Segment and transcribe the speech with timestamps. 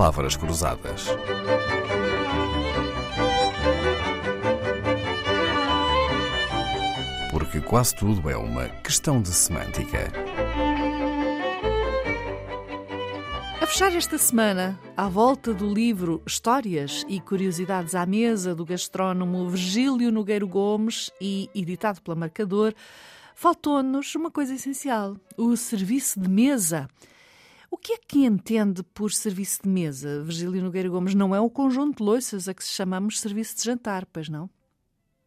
[0.00, 1.08] palavras cruzadas.
[7.30, 10.10] Porque quase tudo é uma questão de semântica.
[13.60, 19.50] A fechar esta semana, à volta do livro Histórias e Curiosidades à Mesa do gastrónomo
[19.50, 22.72] Virgílio Nogueiro Gomes e editado pela Marcador,
[23.34, 26.88] faltou-nos uma coisa essencial: o serviço de mesa.
[27.70, 30.22] O que é que entende por serviço de mesa?
[30.24, 34.04] Virgílio Nogueira Gomes não é o conjunto de loiças a que chamamos serviço de jantar,
[34.06, 34.50] pois não?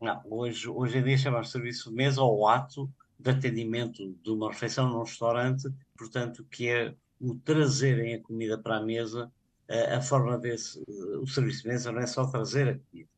[0.02, 4.52] Não, hoje, hoje em dia chamamos serviço de mesa ao ato de atendimento de uma
[4.52, 9.32] refeição num restaurante, portanto, que é o trazerem a comida para a mesa,
[9.70, 10.84] a, a forma desse,
[11.22, 13.10] o serviço de mesa não é só trazer a comida,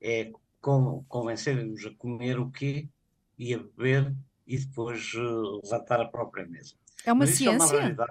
[0.00, 0.32] é
[1.08, 2.88] convencerem-nos a comer o quê
[3.38, 4.12] e a beber
[4.44, 6.74] e depois uh, levantar a própria mesa.
[7.04, 7.76] É uma ciência?
[7.76, 8.06] É uma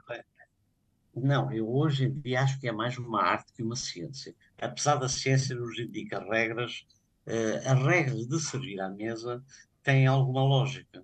[1.15, 4.33] não, eu hoje em dia acho que é mais uma arte que uma ciência.
[4.59, 6.85] Apesar da ciência nos indica regras,
[7.27, 9.43] uh, as regras de servir à mesa
[9.83, 11.03] têm alguma lógica.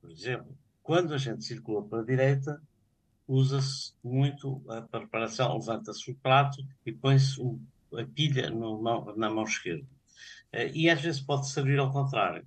[0.00, 2.62] Por exemplo, quando a gente circula para a direita,
[3.26, 7.40] usa-se muito a preparação, levanta-se o prato e põe-se
[7.94, 9.86] a pilha na mão esquerda.
[10.52, 12.46] Uh, e às vezes pode servir ao contrário.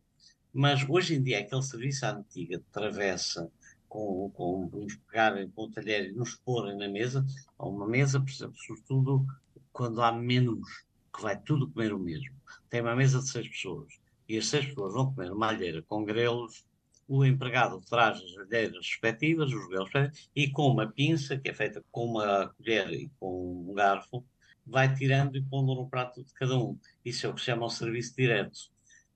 [0.53, 3.51] Mas hoje em dia, aquele serviço à antiga de travessa
[3.89, 7.25] com, com nos pegarem com o talher e nos porem na mesa,
[7.57, 9.25] a uma mesa, por exemplo, sobretudo
[9.73, 12.35] quando há menus, que vai tudo comer o mesmo.
[12.69, 16.05] Tem uma mesa de seis pessoas e as seis pessoas vão comer uma alheira com
[16.05, 16.63] grelos,
[17.07, 19.89] o empregado traz as alheiras respectivas, os grelos
[20.35, 24.23] e com uma pinça, que é feita com uma colher e com um garfo,
[24.63, 26.77] vai tirando e pondo no prato de cada um.
[27.03, 28.69] Isso é o que se chama o serviço direto.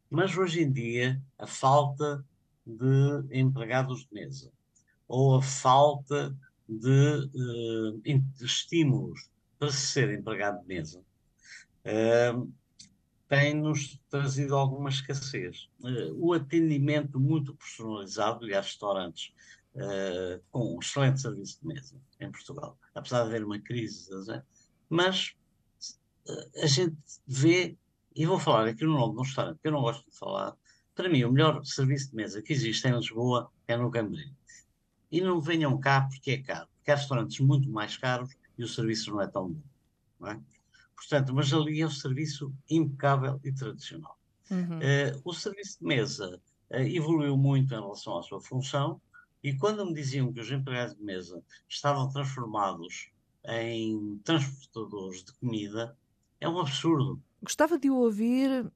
[0.09, 2.25] Mas hoje em dia, a falta
[2.65, 4.51] de empregados de mesa
[5.07, 6.35] ou a falta
[6.67, 11.03] de, uh, de estímulos para se ser empregado de mesa
[11.85, 12.51] uh,
[13.27, 15.69] tem-nos trazido alguma escassez.
[15.79, 19.33] Uh, o atendimento muito personalizado, e há restaurantes
[20.51, 24.07] com um excelente serviço de mesa em Portugal, apesar de haver uma crise,
[24.87, 25.33] mas
[26.61, 27.75] a gente vê,
[28.15, 30.55] e vou falar aqui no nome de um restaurante que eu não gosto de falar,
[30.93, 34.29] para mim o melhor serviço de mesa que existe em Lisboa é no Cambril.
[35.13, 38.67] E não venham cá porque é caro, porque há restaurantes muito mais caros e o
[38.67, 39.61] serviço não é tão bom.
[40.19, 40.39] Não é?
[40.95, 44.17] Portanto, mas ali é um serviço impecável e tradicional.
[44.49, 44.79] Uhum.
[44.79, 46.41] Uh, o serviço de mesa
[46.71, 48.99] uh, evoluiu muito em relação à sua função
[49.43, 53.11] e quando me diziam que os empregados de mesa estavam transformados
[53.45, 55.95] em transportadores de comida,
[56.41, 57.21] é um absurdo.
[57.39, 58.71] Gostava de ouvir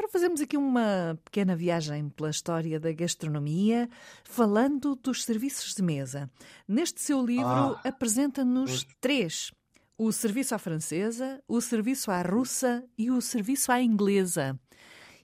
[0.00, 3.86] para fazermos aqui uma pequena viagem pela história da gastronomia,
[4.24, 6.30] falando dos serviços de mesa.
[6.66, 9.52] Neste seu livro, ah, apresenta-nos três:
[9.98, 14.58] o serviço à francesa, o serviço à russa e o serviço à inglesa.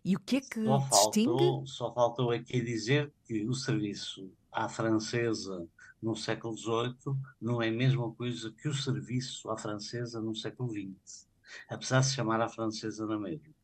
[0.04, 1.26] E o que é que só distingue?
[1.26, 5.66] Faltou, só faltou aqui dizer que o serviço à francesa
[6.03, 10.70] no século XVIII não é a mesma coisa que o serviço à francesa no século
[10.70, 11.26] XX,
[11.66, 13.56] apesar de se chamar à francesa na mesma.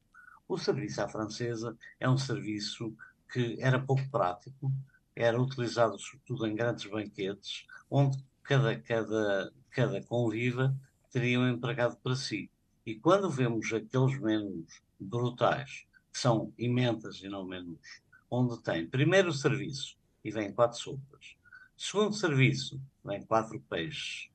[0.52, 2.94] O serviço à francesa é um serviço
[3.32, 4.70] que era pouco prático,
[5.16, 10.76] era utilizado sobretudo em grandes banquetes, onde cada, cada, cada conviva
[11.10, 12.50] teria um empregado para si.
[12.84, 19.32] E quando vemos aqueles menus brutais, que são imentas e não menus, onde tem primeiro
[19.32, 21.34] serviço e vem quatro sopas,
[21.78, 24.28] segundo serviço vem quatro peixes,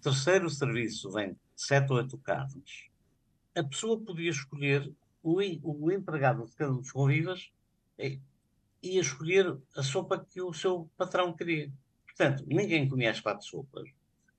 [0.00, 2.89] terceiro serviço vem sete ou oito carnes,
[3.54, 7.50] a pessoa podia escolher o, o empregado de cada um dos convivas
[7.98, 8.18] é,
[8.82, 11.70] ia escolher a sopa que o seu patrão queria.
[12.06, 13.88] Portanto, ninguém comia as quatro sopas,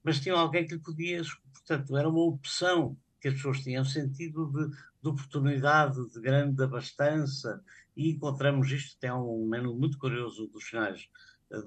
[0.04, 1.22] mas tinha alguém que lhe podia.
[1.54, 7.64] Portanto, era uma opção que as pessoas tinham, sentido de, de oportunidade, de grande abastança,
[7.96, 9.00] e encontramos isto.
[9.00, 11.08] Tem um menu muito curioso dos finais
[11.52, 11.58] eh,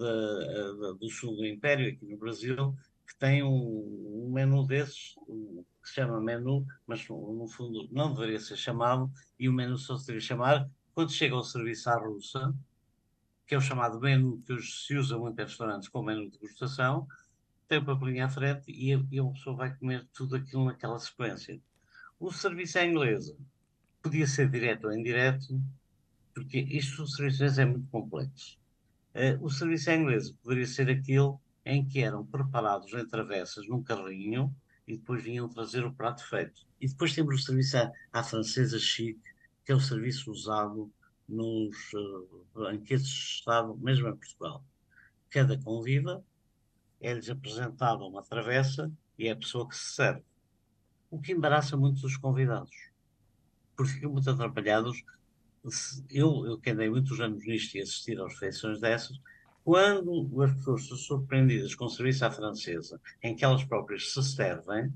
[0.99, 2.75] do sul do Império, aqui no Brasil,
[3.06, 8.14] que tem um, um menu desses, um, que se chama menu, mas no fundo não
[8.14, 11.98] deveria ser chamado, e o menu só se deveria chamar quando chega ao serviço à
[11.98, 12.54] russa,
[13.46, 16.38] que é o chamado menu que hoje se usa muito em restaurantes como menu de
[16.38, 17.06] degustação,
[17.69, 20.98] tem o papelinho à frente e a, e a pessoa vai comer tudo aquilo naquela
[20.98, 21.60] sequência.
[22.19, 23.36] O serviço à inglesa
[24.02, 25.60] podia ser direto ou indireto,
[26.32, 28.58] porque isto do serviço é muito complexo.
[29.14, 31.34] Uh, o serviço à inglesa poderia ser aquele
[31.64, 34.54] em que eram preparados em travessas num carrinho
[34.86, 36.66] e depois vinham trazer o prato feito.
[36.81, 39.22] E depois temos o serviço à, à francesa chique,
[39.64, 40.92] que é o serviço usado
[41.28, 44.64] nos uh, banquetes de Estado, mesmo em Portugal.
[45.31, 46.25] Cada conviva
[47.00, 50.22] é-lhes apresentada uma travessa e é a pessoa que se serve.
[51.10, 52.90] O que embaraça muito os convidados,
[53.76, 55.02] porque ficam muito atrapalhados.
[56.10, 59.19] Eu, eu que andei muitos anos nisto e assistir às refeições dessas,
[59.64, 64.22] quando as pessoas são surpreendidas com o serviço à francesa, em que elas próprias se
[64.22, 64.93] servem,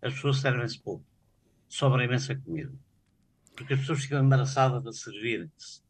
[0.00, 1.04] as pessoas servem-se pouco.
[1.68, 2.72] Sobra imensa comida.
[3.56, 5.80] Porque as pessoas ficam embaraçadas de servirem-se.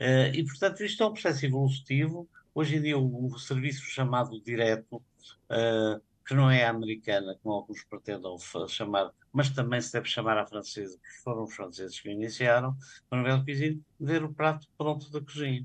[0.00, 2.28] Uh, e, portanto, isto é um processo evolutivo.
[2.52, 7.54] Hoje em dia, o, o serviço chamado direto, uh, que não é a americana, como
[7.54, 8.36] alguns pretendam
[8.68, 12.76] chamar, mas também se deve chamar à francesa, porque foram os franceses que o iniciaram,
[13.08, 15.64] para ver ver o prato pronto da cozinha,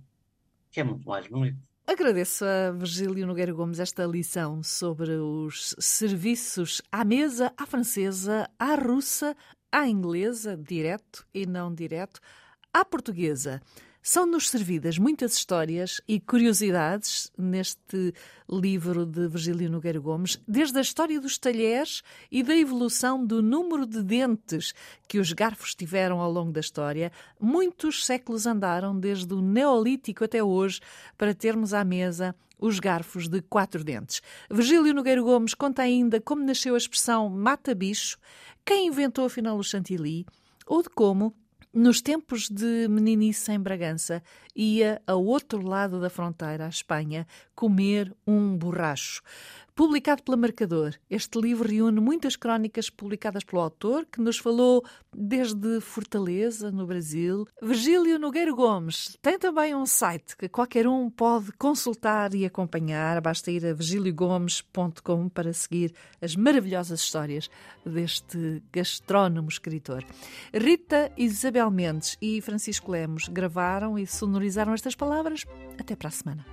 [0.71, 1.59] que é muito mais bonito.
[1.85, 8.75] Agradeço a Virgílio Nogueira Gomes esta lição sobre os serviços à mesa, à francesa, à
[8.75, 9.35] russa,
[9.69, 12.21] à inglesa, direto e não direto,
[12.73, 13.61] à portuguesa.
[14.05, 18.13] São-nos servidas muitas histórias e curiosidades neste
[18.49, 23.85] livro de Virgílio Nogueira Gomes, desde a história dos talheres e da evolução do número
[23.85, 24.73] de dentes
[25.07, 27.13] que os garfos tiveram ao longo da história.
[27.39, 30.81] Muitos séculos andaram, desde o Neolítico até hoje,
[31.17, 34.21] para termos à mesa os garfos de quatro dentes.
[34.51, 38.17] Virgílio Nogueira Gomes conta ainda como nasceu a expressão mata-bicho,
[38.65, 40.25] quem inventou afinal o chantilly,
[40.67, 41.33] ou de como
[41.73, 44.21] nos tempos de meninice em Bragança,
[44.55, 47.25] ia ao outro lado da fronteira, à Espanha,
[47.55, 49.23] comer um borracho.
[49.75, 55.81] Publicado pela Marcador, este livro reúne muitas crónicas publicadas pelo autor, que nos falou desde
[55.81, 57.47] Fortaleza, no Brasil.
[57.59, 63.19] Virgílio Nogueiro Gomes tem também um site que qualquer um pode consultar e acompanhar.
[63.19, 65.91] Basta ir a virgiliogomes.com para seguir
[66.21, 67.49] as maravilhosas histórias
[67.83, 70.05] deste gastrónomo escritor.
[70.53, 75.45] Rita Isabel Mendes e Francisco Lemos gravaram e sonorizaram estas palavras.
[75.79, 76.52] Até para a semana.